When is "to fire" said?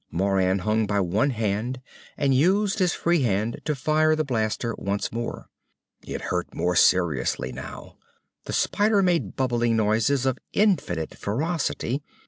3.65-4.15